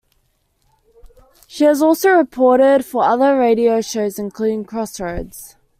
[1.45, 5.55] She has also reported for other radio shows, including "Crossroads".